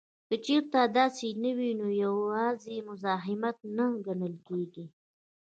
[0.27, 4.85] که چېرې داسې نه وي نو یوازې مزاحمت نه ګڼل کیږي